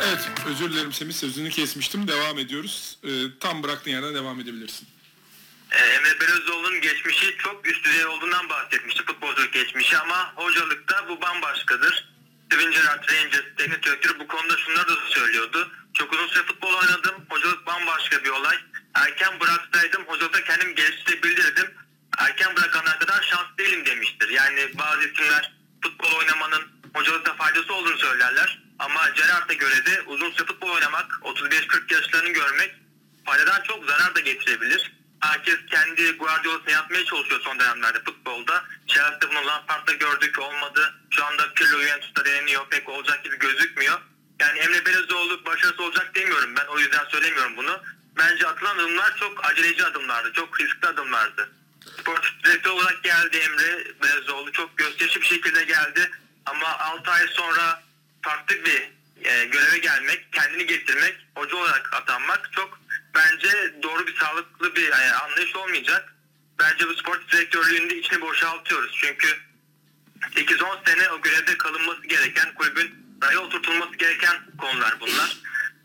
Evet 0.07 0.29
özür 0.47 0.73
dilerim 0.73 0.93
Semih 0.93 1.13
sözünü 1.13 1.49
kesmiştim. 1.49 2.07
Devam 2.07 2.39
ediyoruz. 2.39 2.97
E, 3.03 3.09
tam 3.39 3.63
bıraktığın 3.63 3.91
yerden 3.91 4.15
devam 4.15 4.39
edebilirsin. 4.39 4.87
Geçmişi 7.07 7.37
çok 7.37 7.67
üst 7.67 7.85
düzey 7.85 8.05
olduğundan 8.05 8.49
bahsetmişti 8.49 9.05
futbolculuk 9.05 9.53
geçmişi 9.53 9.97
ama 9.97 10.33
hocalıkta 10.35 11.09
bu 11.09 11.21
bambaşkadır. 11.21 12.09
Steven 12.45 12.71
Gerrard 12.71 13.09
Rangers 13.09 13.45
teknik 13.57 13.83
direktörü 13.83 14.19
bu 14.19 14.27
konuda 14.27 14.57
şunları 14.57 14.87
da 14.87 14.95
söylüyordu. 15.09 15.71
Çok 15.93 16.13
uzun 16.13 16.27
süre 16.27 16.43
futbol 16.43 16.73
oynadım. 16.73 17.25
Hocalık 17.29 17.65
bambaşka 17.67 18.23
bir 18.23 18.29
olay. 18.29 18.57
Erken 18.95 19.39
bıraksaydım 19.39 20.03
hocalıkta 20.07 20.43
kendimi 20.43 20.75
geliştirebilirdim. 20.75 21.73
Erken 22.17 22.55
bırakanlar 22.55 22.99
kadar 22.99 23.21
şanslı 23.21 23.57
değilim 23.57 23.85
demiştir. 23.85 24.29
Yani 24.29 24.77
bazı 24.77 25.07
isimler 25.07 25.53
futbol 25.83 26.11
oynamanın 26.11 26.63
hocalıkta 26.93 27.33
faydası 27.33 27.73
olduğunu 27.73 27.97
söylerler. 27.97 28.63
Ama 28.79 29.09
Gerrard'a 29.09 29.53
göre 29.53 29.85
de 29.85 30.01
uzun 30.01 30.31
süre 30.31 30.45
futbol 30.45 30.69
oynamak, 30.69 31.11
35-40 31.23 31.93
yaşlarını 31.93 32.29
görmek 32.29 32.75
faydadan 33.25 33.61
çok 33.63 33.85
zarar 33.85 34.15
da 34.15 34.19
getirebilir. 34.19 34.96
Herkes 35.19 35.55
kendi 35.71 36.11
Guardiola'sını 36.11 36.71
yapmaya 36.71 37.05
çalışıyor 37.05 37.41
son 37.43 37.59
dönemlerde 37.59 38.03
futbolda. 38.03 38.63
Chelsea'de 38.87 39.29
bunu 39.29 39.47
Lampard'da 39.47 39.91
gördük 39.91 40.39
olmadı. 40.39 40.93
Şu 41.09 41.25
anda 41.25 41.53
Pirlo 41.53 41.81
Juventus'ta 41.81 42.25
deneniyor. 42.25 42.69
Pek 42.69 42.89
olacak 42.89 43.23
gibi 43.23 43.39
gözükmüyor. 43.39 44.01
Yani 44.39 44.59
Emre 44.59 44.85
Belezoğlu 44.85 45.45
başarısı 45.45 45.83
olacak 45.83 46.15
demiyorum 46.15 46.55
ben. 46.57 46.65
O 46.65 46.79
yüzden 46.79 47.05
söylemiyorum 47.05 47.57
bunu. 47.57 47.81
Bence 48.17 48.47
atılan 48.47 48.77
adımlar 48.77 49.15
çok 49.19 49.45
aceleci 49.45 49.85
adımlardı. 49.85 50.33
Çok 50.33 50.59
riskli 50.59 50.87
adımlardı. 50.87 51.49
Sportif 51.99 52.43
direktör 52.43 52.71
olarak 52.71 53.03
geldi 53.03 53.37
Emre 53.37 53.87
Belezoğlu. 54.03 54.51
Çok 54.51 54.77
gösterişli 54.77 55.21
bir 55.21 55.25
şekilde 55.25 55.63
geldi. 55.63 56.11
Ama 56.45 56.79
6 56.79 57.11
ay 57.11 57.27
sonra 57.27 57.83
farklı 58.21 58.55
bir 58.65 58.91
e, 59.23 59.45
göreve 59.45 59.77
gelmek, 59.77 60.33
kendini 60.33 60.65
getirmek, 60.65 61.15
hoca 61.35 61.57
olarak 61.57 61.93
atanmak 61.93 62.49
çok 62.51 62.79
bence 63.15 63.73
doğru 63.83 64.07
bir 64.07 64.15
sağlıklı 64.15 64.75
bir 64.75 64.89
e, 64.89 65.13
anlayış 65.13 65.55
olmayacak. 65.55 66.13
Bence 66.59 66.87
bu 66.87 66.93
spor 66.93 67.21
direktörlüğünde 67.31 67.97
içini 67.97 68.21
boşaltıyoruz. 68.21 68.97
Çünkü 69.01 69.27
8-10 70.35 70.89
sene 70.89 71.09
o 71.11 71.21
görevde 71.21 71.57
kalınması 71.57 72.07
gereken 72.07 72.53
kulübün 72.53 73.07
raya 73.23 73.39
oturtulması 73.39 73.95
gereken 73.95 74.37
konular 74.57 74.97
bunlar. 74.99 75.37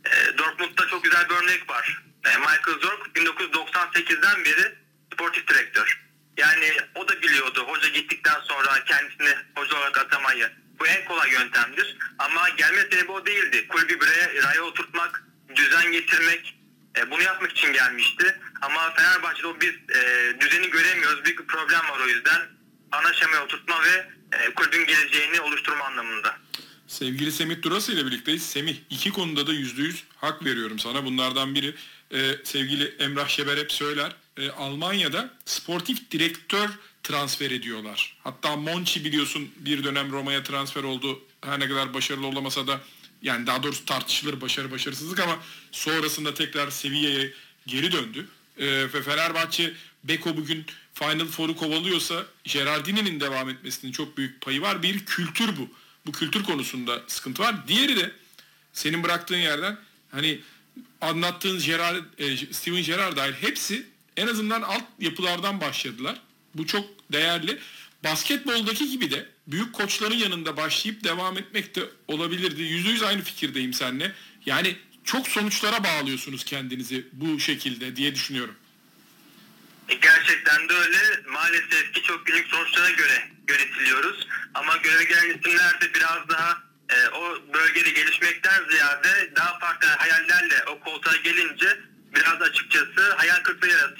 E, 0.05 0.39
Dortmund'da 0.39 0.87
çok 0.87 1.05
güzel 1.05 1.29
bir 1.29 1.35
örnek 1.35 1.71
var. 1.71 2.03
E, 2.25 2.39
Michael 2.39 2.81
Zorc 2.81 3.03
1998'den 3.15 4.45
beri 4.45 4.75
sportif 5.13 5.49
direktör. 5.49 6.03
Yani 6.37 6.77
o 6.95 7.09
da 7.09 7.23
biliyordu 7.23 7.65
hoca 7.67 7.89
gittikten 7.89 8.41
sonra 8.41 8.85
kendisini 8.85 9.35
hoca 9.57 9.77
olarak 9.77 9.99
atamayı. 9.99 10.51
Bu 10.81 10.87
en 10.87 11.05
kolay 11.05 11.31
yöntemdir. 11.31 11.97
Ama 12.19 12.49
gelme 12.49 12.81
sebebi 12.83 13.13
o 13.13 13.27
değildi. 13.27 13.69
Kulübü 13.69 14.01
buraya 14.01 14.43
raya 14.43 14.63
oturtmak, 14.63 15.25
düzen 15.55 15.93
getirmek, 15.93 16.55
e, 16.99 17.11
bunu 17.11 17.23
yapmak 17.23 17.51
için 17.51 17.73
gelmişti. 17.73 18.41
Ama 18.63 18.95
Fenerbahçe'de 18.95 19.47
o 19.47 19.61
biz 19.61 19.97
e, 19.97 20.33
düzeni 20.41 20.71
göremiyoruz. 20.71 21.25
Büyük 21.25 21.39
bir 21.41 21.47
problem 21.47 21.81
var 21.81 22.01
o 22.05 22.09
yüzden. 22.09 22.41
Ana 22.93 23.13
şemaya 23.13 23.45
oturtma 23.45 23.83
ve 23.85 24.07
e, 24.33 24.55
kulübün 24.55 24.87
geleceğini 24.87 25.41
oluşturma 25.41 25.85
anlamında. 25.85 26.37
Sevgili 26.87 27.33
Semih 27.33 27.63
Durası 27.63 27.93
ile 27.93 28.07
birlikteyiz. 28.07 28.43
Semih 28.43 28.77
iki 28.91 29.11
konuda 29.11 29.47
da 29.47 29.53
yüzde 29.53 29.83
yüz 29.83 30.05
hak 30.17 30.45
veriyorum 30.45 30.79
sana. 30.79 31.05
Bunlardan 31.05 31.55
biri 31.55 31.75
e, 32.11 32.37
sevgili 32.45 32.95
Emrah 32.99 33.29
Şeber 33.29 33.57
hep 33.57 33.73
söyler. 33.73 34.17
E, 34.37 34.51
Almanya'da 34.51 35.31
sportif 35.45 36.11
direktör 36.11 36.69
transfer 37.03 37.51
ediyorlar. 37.51 38.17
Hatta 38.25 38.57
Monchi 38.57 39.05
biliyorsun 39.05 39.51
bir 39.57 39.85
dönem 39.85 40.13
Roma'ya 40.13 40.43
transfer 40.43 40.83
oldu. 40.83 41.21
Her 41.45 41.61
ne 41.61 41.69
kadar 41.69 41.95
başarılı 41.95 42.27
olamasa 42.27 42.67
da 42.67 42.81
yani 43.23 43.47
daha 43.47 43.63
doğrusu 43.63 43.85
tartışılır 43.85 44.41
başarı 44.41 44.71
başarısızlık 44.71 45.21
ama 45.21 45.39
sonrasında 45.73 46.35
tekrar 46.35 46.71
seviyeye 46.71 47.33
geri 47.67 47.93
döndü. 47.93 48.29
E, 48.59 48.67
ve 48.67 49.03
Fenerbahçe 49.03 49.73
Beko 50.05 50.37
bugün 50.37 50.67
Final 50.95 51.27
Four'u 51.27 51.57
kovalıyorsa 51.57 52.27
Gerardini'nin 52.45 53.21
devam 53.21 53.51
etmesinin 53.51 53.93
çok 53.93 54.17
büyük 54.17 54.41
payı 54.41 54.63
var. 54.63 54.83
Bir 54.83 55.05
kültür 55.05 55.57
bu. 55.57 55.69
Bu 56.07 56.13
kültür 56.13 56.45
konusunda 56.45 57.03
sıkıntı 57.07 57.43
var. 57.43 57.69
Diğeri 57.69 57.97
de 57.97 58.13
senin 58.73 59.03
bıraktığın 59.03 59.37
yerden 59.37 59.79
hani 60.11 60.41
anlattığın 61.01 61.59
Gerard, 61.59 62.05
e, 62.19 62.37
Steven 62.37 62.83
Gerrard 62.83 63.17
dahil 63.17 63.33
hepsi 63.33 63.87
en 64.17 64.27
azından 64.27 64.63
alt 64.63 64.85
yapılardan 64.99 65.61
başladılar. 65.61 66.21
Bu 66.55 66.67
çok 66.67 66.87
değerli. 67.13 67.59
Basketboldaki 68.05 68.91
gibi 68.91 69.11
de 69.11 69.29
büyük 69.47 69.73
koçların 69.73 70.15
yanında 70.15 70.57
başlayıp 70.57 71.05
devam 71.05 71.39
etmek 71.39 71.75
de 71.77 71.83
olabilirdi. 72.09 72.63
Yüzde 72.63 72.89
yüz 72.91 73.03
aynı 73.03 73.23
fikirdeyim 73.23 73.73
seninle. 73.73 74.13
Yani 74.47 74.77
çok 75.05 75.29
sonuçlara 75.29 75.85
bağlıyorsunuz 75.85 76.45
kendinizi 76.45 77.07
bu 77.13 77.41
şekilde 77.41 77.97
diye 77.97 78.15
düşünüyorum. 78.15 78.55
E, 79.89 79.95
Gerçekten 79.95 80.69
de 80.69 80.73
öyle. 80.73 80.99
Maalesef 81.33 81.93
ki 81.93 82.03
çok 82.03 82.27
günlük 82.27 82.47
sonuçlara 82.47 82.91
göre 82.91 83.29
yönetiliyoruz. 83.49 84.27
Ama 84.55 84.77
göreve 84.77 85.05
gelen 85.05 85.39
isimler 85.39 85.81
de 85.81 85.95
biraz 85.95 86.29
daha 86.29 86.63
e, 86.91 87.09
o 87.09 87.39
bölgede 87.55 87.91
gelişmekten 87.91 88.63
ziyade 88.71 89.33
daha 89.37 89.59
farklı 89.59 89.89
hayallerle 89.89 90.65
o 90.67 90.81
koltuğa 90.81 91.17
gelince 91.17 91.81
biraz 92.15 92.43
açıkçası 92.43 93.15
hayal 93.17 93.43
kırıklığı 93.43 93.95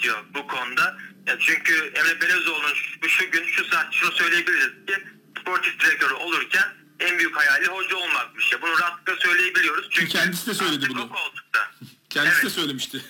ya 1.27 1.39
çünkü 1.39 1.91
Emre 1.95 2.21
Belezoğlu'nun 2.21 2.73
şu, 2.73 3.09
şu 3.09 3.31
gün 3.31 3.45
şu 3.45 3.65
saat 3.65 3.93
şunu 3.93 4.11
söyleyebiliriz 4.11 4.85
ki 4.87 5.03
sportif 5.41 5.79
direktörü 5.79 6.13
olurken 6.13 6.73
en 6.99 7.17
büyük 7.19 7.37
hayali 7.37 7.67
hoca 7.67 7.95
olmakmış. 7.95 8.51
Ya 8.51 8.61
bunu 8.61 8.79
rahatlıkla 8.79 9.15
söyleyebiliyoruz. 9.15 9.87
Çünkü 9.91 10.11
kendisi 10.11 10.47
de 10.47 10.53
söyledi 10.53 10.89
bunu. 10.89 11.09
koltukta. 11.09 11.71
kendisi 12.09 12.35
evet. 12.35 12.45
de 12.45 12.49
söylemişti. 12.49 13.01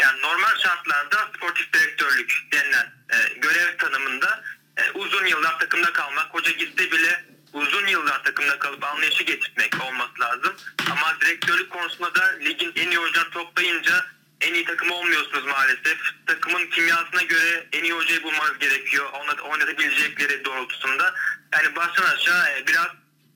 Yani 0.00 0.20
normal 0.20 0.58
şartlarda 0.58 1.30
sportif 1.36 1.72
direktörlük 1.72 2.46
denilen 2.52 2.92
e, 3.10 3.38
görev 3.38 3.76
tanımında 3.78 4.44
e, 4.76 4.90
uzun 4.90 5.26
yıllar 5.26 5.58
takımda 5.58 5.92
kalmak, 5.92 6.34
hoca 6.34 6.50
gitti 6.50 6.92
bile 6.92 7.24
uzun 7.52 7.86
yıllar 7.86 8.24
takımda 8.24 8.58
kalıp 8.58 8.84
anlayışı 8.84 9.24
getirmek 9.24 9.84
olması 9.84 10.20
lazım. 10.20 10.54
Ama 10.90 11.20
direktörlük 11.20 11.70
konusunda 11.70 12.14
da 12.14 12.24
ligin 12.40 12.72
en 12.76 12.90
iyi 12.90 12.98
oyuncuları 12.98 13.30
toplayınca 13.30 14.06
en 14.42 14.54
iyi 14.54 14.64
takım 14.64 14.90
olmuyorsunuz 14.90 15.44
maalesef. 15.44 15.98
Takımın 16.26 16.66
kimyasına 16.66 17.22
göre 17.22 17.66
en 17.72 17.84
iyi 17.84 17.92
hocayı 17.92 18.22
bulmanız 18.22 18.58
gerekiyor. 18.58 19.10
Ona, 19.12 19.42
oynatabilecekleri 19.42 20.44
doğrultusunda. 20.44 21.14
Yani 21.54 21.76
baştan 21.76 22.04
aşağı 22.04 22.58
e, 22.58 22.66
biraz 22.66 22.88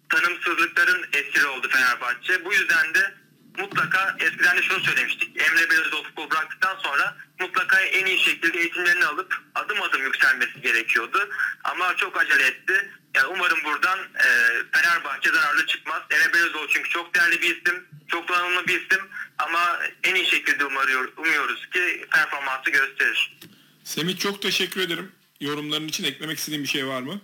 tanımsızlıkların 0.08 1.06
esiri 1.12 1.46
oldu 1.46 1.68
Fenerbahçe. 1.68 2.44
Bu 2.44 2.52
yüzden 2.52 2.94
de 2.94 3.14
mutlaka 3.58 4.16
eskiden 4.20 4.56
de 4.56 4.62
şunu 4.62 4.80
söylemiştik. 4.80 5.42
Emre 5.42 5.70
Belözoğlu 5.70 6.02
futbol 6.02 6.30
bıraktıktan 6.30 6.76
sonra 6.76 7.16
mutlaka 7.40 7.80
en 7.80 8.06
iyi 8.06 8.18
şekilde 8.18 8.58
eğitimlerini 8.58 9.04
alıp 9.04 9.34
adım 9.54 9.82
adım 9.82 10.02
yükselmesi 10.02 10.60
gerekiyordu. 10.60 11.28
Ama 11.64 11.96
çok 11.96 12.20
acele 12.20 12.46
etti. 12.46 12.90
Yani 13.16 13.26
umarım 13.26 13.58
buradan 13.64 13.99
e, 13.99 14.28
Fenerbahçe 14.73 15.30
zararlı 15.30 15.66
çıkmaz. 15.66 16.02
Emre 16.11 16.32
Belözoğlu 16.32 16.68
çünkü 16.68 16.88
çok 16.88 17.14
değerli 17.14 17.42
bir 17.42 17.56
isim. 17.56 17.85
Çok 18.08 18.28
donanımlı 18.28 18.66
bir 18.66 18.80
isim. 18.80 19.00
Ama 19.38 19.78
en 20.04 20.14
iyi 20.14 20.26
şekilde 20.26 20.64
umuyor, 20.64 21.12
umuyoruz 21.16 21.70
ki 21.70 22.06
performansı 22.12 22.70
gösterir. 22.70 23.37
Semih 23.85 24.18
çok 24.18 24.42
teşekkür 24.42 24.80
ederim. 24.80 25.12
Yorumların 25.40 25.88
için 25.88 26.04
eklemek 26.04 26.38
istediğin 26.38 26.62
bir 26.62 26.68
şey 26.68 26.87
var 26.87 27.02
mı? 27.02 27.20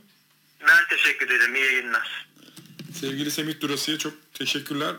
Ben 0.68 0.88
teşekkür 0.88 1.30
ederim. 1.30 1.54
İyi 1.54 1.64
yayınlar. 1.64 2.28
Sevgili 3.00 3.30
Semih 3.30 3.61
Durası'ya 3.61 3.99
çok 3.99 4.14
teşekkürler. 4.34 4.94